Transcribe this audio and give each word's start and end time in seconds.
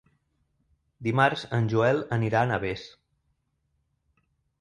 Dimarts 1.07 1.43
en 1.57 1.67
Joel 1.73 2.01
anirà 2.17 2.41
a 2.41 2.47
Navès. 2.53 2.87